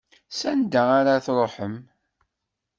S 0.37 0.39
anda 0.51 0.83
ara 0.99 1.23
truḥem? 1.25 1.75